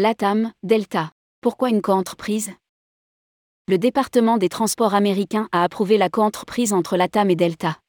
LATAM, 0.00 0.52
Delta. 0.62 1.10
Pourquoi 1.40 1.70
une 1.70 1.82
coentreprise? 1.82 2.52
Le 3.66 3.78
département 3.78 4.38
des 4.38 4.48
transports 4.48 4.94
américains 4.94 5.48
a 5.50 5.64
approuvé 5.64 5.98
la 5.98 6.08
coentreprise 6.08 6.72
entre 6.72 6.96
LATAM 6.96 7.30
et 7.30 7.34
Delta. 7.34 7.80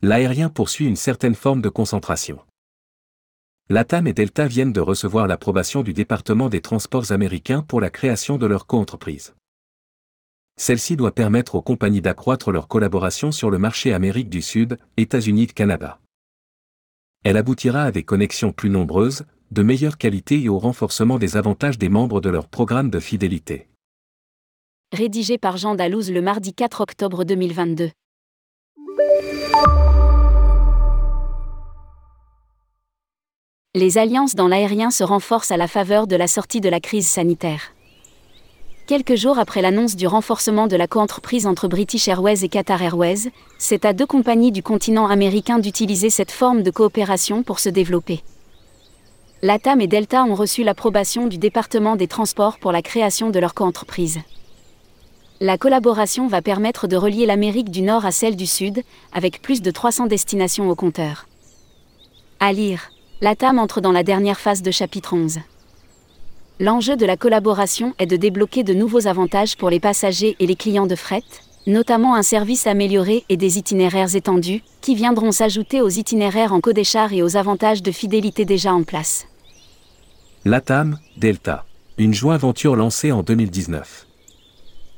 L'aérien 0.00 0.48
poursuit 0.48 0.86
une 0.86 0.94
certaine 0.94 1.34
forme 1.34 1.60
de 1.60 1.68
concentration. 1.68 2.38
LATAM 3.68 4.06
et 4.06 4.12
Delta 4.12 4.46
viennent 4.46 4.72
de 4.72 4.80
recevoir 4.80 5.26
l'approbation 5.26 5.82
du 5.82 5.92
département 5.92 6.48
des 6.48 6.60
transports 6.60 7.10
américains 7.10 7.62
pour 7.62 7.80
la 7.80 7.90
création 7.90 8.38
de 8.38 8.46
leur 8.46 8.68
coentreprise. 8.68 9.34
Celle-ci 10.56 10.94
doit 10.94 11.16
permettre 11.16 11.56
aux 11.56 11.62
compagnies 11.62 12.00
d'accroître 12.00 12.52
leur 12.52 12.68
collaboration 12.68 13.32
sur 13.32 13.50
le 13.50 13.58
marché 13.58 13.92
Amérique 13.92 14.30
du 14.30 14.40
Sud, 14.40 14.78
États-Unis, 14.96 15.48
Canada. 15.48 15.98
Elle 17.24 17.38
aboutira 17.38 17.82
à 17.82 17.90
des 17.90 18.04
connexions 18.04 18.52
plus 18.52 18.70
nombreuses, 18.70 19.24
de 19.54 19.62
meilleure 19.62 19.96
qualité 19.96 20.42
et 20.42 20.48
au 20.48 20.58
renforcement 20.58 21.16
des 21.16 21.36
avantages 21.36 21.78
des 21.78 21.88
membres 21.88 22.20
de 22.20 22.28
leur 22.28 22.48
programme 22.48 22.90
de 22.90 22.98
fidélité. 22.98 23.68
Rédigé 24.92 25.38
par 25.38 25.56
Jean 25.56 25.76
Dalouse 25.76 26.10
le 26.10 26.20
mardi 26.20 26.52
4 26.52 26.80
octobre 26.80 27.24
2022. 27.24 27.90
Les 33.76 33.98
alliances 33.98 34.34
dans 34.34 34.48
l'aérien 34.48 34.90
se 34.90 35.04
renforcent 35.04 35.52
à 35.52 35.56
la 35.56 35.68
faveur 35.68 36.06
de 36.06 36.16
la 36.16 36.26
sortie 36.26 36.60
de 36.60 36.68
la 36.68 36.80
crise 36.80 37.08
sanitaire. 37.08 37.72
Quelques 38.86 39.14
jours 39.14 39.38
après 39.38 39.62
l'annonce 39.62 39.96
du 39.96 40.06
renforcement 40.06 40.66
de 40.66 40.76
la 40.76 40.86
coentreprise 40.86 41.46
entre 41.46 41.68
British 41.68 42.06
Airways 42.08 42.44
et 42.44 42.48
Qatar 42.48 42.82
Airways, 42.82 43.30
c'est 43.58 43.84
à 43.84 43.92
deux 43.92 44.06
compagnies 44.06 44.52
du 44.52 44.62
continent 44.62 45.06
américain 45.06 45.58
d'utiliser 45.58 46.10
cette 46.10 46.32
forme 46.32 46.62
de 46.62 46.70
coopération 46.70 47.42
pour 47.42 47.60
se 47.60 47.68
développer. 47.68 48.22
LATAM 49.44 49.82
et 49.82 49.86
Delta 49.86 50.24
ont 50.24 50.34
reçu 50.34 50.64
l'approbation 50.64 51.26
du 51.26 51.36
département 51.36 51.96
des 51.96 52.06
transports 52.06 52.58
pour 52.58 52.72
la 52.72 52.80
création 52.80 53.28
de 53.28 53.38
leur 53.38 53.52
coentreprise. 53.52 54.20
La 55.38 55.58
collaboration 55.58 56.28
va 56.28 56.40
permettre 56.40 56.86
de 56.86 56.96
relier 56.96 57.26
l'Amérique 57.26 57.68
du 57.68 57.82
Nord 57.82 58.06
à 58.06 58.10
celle 58.10 58.36
du 58.36 58.46
Sud, 58.46 58.82
avec 59.12 59.42
plus 59.42 59.60
de 59.60 59.70
300 59.70 60.06
destinations 60.06 60.70
au 60.70 60.74
compteur. 60.74 61.26
À 62.40 62.54
lire, 62.54 62.90
LATAM 63.20 63.58
entre 63.58 63.82
dans 63.82 63.92
la 63.92 64.02
dernière 64.02 64.40
phase 64.40 64.62
de 64.62 64.70
chapitre 64.70 65.12
11. 65.12 65.40
L'enjeu 66.58 66.96
de 66.96 67.04
la 67.04 67.18
collaboration 67.18 67.92
est 67.98 68.06
de 68.06 68.16
débloquer 68.16 68.64
de 68.64 68.72
nouveaux 68.72 69.06
avantages 69.06 69.58
pour 69.58 69.68
les 69.68 69.78
passagers 69.78 70.36
et 70.40 70.46
les 70.46 70.56
clients 70.56 70.86
de 70.86 70.96
fret, 70.96 71.22
notamment 71.66 72.14
un 72.14 72.22
service 72.22 72.66
amélioré 72.66 73.24
et 73.28 73.36
des 73.36 73.58
itinéraires 73.58 74.16
étendus, 74.16 74.62
qui 74.80 74.94
viendront 74.94 75.32
s'ajouter 75.32 75.82
aux 75.82 75.90
itinéraires 75.90 76.54
en 76.54 76.62
codéchar 76.62 77.12
et 77.12 77.22
aux 77.22 77.36
avantages 77.36 77.82
de 77.82 77.92
fidélité 77.92 78.46
déjà 78.46 78.72
en 78.72 78.84
place. 78.84 79.26
LATAM, 80.46 80.98
Delta. 81.16 81.64
Une 81.96 82.12
joint 82.12 82.34
aventure 82.34 82.76
lancée 82.76 83.12
en 83.12 83.22
2019. 83.22 84.06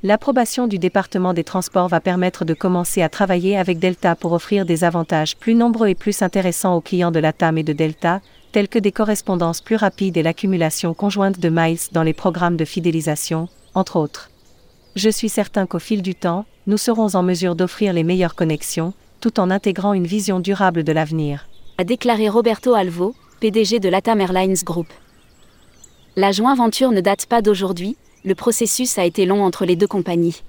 L'approbation 0.03 0.67
du 0.67 0.81
département 0.81 1.35
des 1.35 1.45
transports 1.45 1.87
va 1.87 2.01
permettre 2.01 2.45
de 2.45 2.53
commencer 2.53 3.01
à 3.01 3.09
travailler 3.09 3.57
avec 3.57 3.79
Delta 3.79 4.17
pour 4.17 4.33
offrir 4.33 4.67
des 4.67 4.83
avantages 4.83 5.37
plus 5.37 5.55
nombreux 5.55 5.87
et 5.87 5.95
plus 5.95 6.21
intéressants 6.23 6.75
aux 6.75 6.81
clients 6.81 7.13
de 7.13 7.21
LATAM 7.21 7.59
et 7.59 7.63
de 7.63 7.73
Delta, 7.73 8.23
tels 8.51 8.67
que 8.67 8.81
des 8.81 8.91
correspondances 8.91 9.61
plus 9.61 9.77
rapides 9.77 10.17
et 10.17 10.25
l'accumulation 10.25 10.95
conjointe 10.95 11.39
de 11.39 11.49
miles 11.49 11.79
dans 11.93 12.03
les 12.03 12.13
programmes 12.13 12.57
de 12.57 12.65
fidélisation, 12.65 13.49
entre 13.75 14.01
autres. 14.01 14.33
Je 14.97 15.11
suis 15.11 15.29
certain 15.29 15.67
qu'au 15.67 15.79
fil 15.79 16.03
du 16.03 16.17
temps, 16.17 16.45
nous 16.67 16.77
serons 16.77 17.15
en 17.15 17.23
mesure 17.23 17.55
d'offrir 17.55 17.93
les 17.93 18.03
meilleures 18.03 18.35
connexions, 18.35 18.95
tout 19.21 19.39
en 19.39 19.53
intégrant 19.53 19.93
une 19.93 20.09
vision 20.09 20.41
durable 20.41 20.83
de 20.83 20.91
l'avenir. 20.91 21.47
A 21.79 21.85
déclaré 21.85 22.29
Roberto 22.29 22.75
Alvo, 22.75 23.15
PDG 23.39 23.79
de 23.79 23.89
LATAM 23.89 24.21
Airlines 24.21 24.65
Group. 24.65 24.89
La 26.19 26.33
joint 26.33 26.55
venture 26.55 26.93
ne 26.93 27.03
date 27.03 27.27
pas 27.27 27.43
d'aujourd'hui, 27.43 27.95
le 28.25 28.35
processus 28.35 28.97
a 28.97 29.05
été 29.05 29.27
long 29.27 29.45
entre 29.45 29.67
les 29.67 29.77
deux 29.77 29.87
compagnies. 29.87 30.43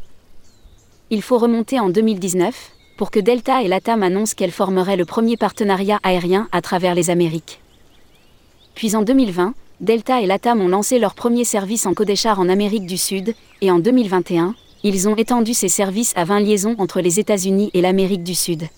Il 1.10 1.22
faut 1.22 1.38
remonter 1.38 1.78
en 1.78 1.90
2019 1.90 2.72
pour 2.98 3.12
que 3.12 3.20
Delta 3.20 3.62
et 3.62 3.68
LATAM 3.68 4.02
annoncent 4.02 4.34
qu'elles 4.34 4.52
formeraient 4.52 4.96
le 4.96 5.04
premier 5.04 5.36
partenariat 5.36 6.00
aérien 6.04 6.48
à 6.54 6.62
travers 6.62 6.96
les 6.96 7.10
Amériques. 7.10 7.60
Puis 8.76 8.96
en 8.96 9.02
2020, 9.02 9.56
Delta 9.82 10.22
et 10.22 10.26
LATAM 10.26 10.62
ont 10.62 10.70
lancé 10.70 11.00
leur 11.00 11.16
premier 11.16 11.44
service 11.44 11.86
en 11.86 11.94
codéchar 11.94 12.40
en 12.40 12.48
Amérique 12.48 12.86
du 12.86 12.98
Sud, 12.98 13.36
et 13.60 13.70
en 13.70 13.80
2021, 13.80 14.56
ils 14.84 15.10
ont 15.10 15.18
étendu 15.18 15.54
ces 15.54 15.68
services 15.68 16.14
à 16.16 16.24
20 16.24 16.40
liaisons 16.40 16.76
entre 16.78 17.02
les 17.02 17.20
États-Unis 17.20 17.72
et 17.74 17.82
l'Amérique 17.82 18.24
du 18.24 18.36
Sud. 18.36 18.70